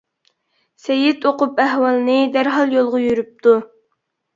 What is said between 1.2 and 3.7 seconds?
ئۇقۇپ ئەھۋالنى، دەرھال يولغا يۈرۈپتۇ.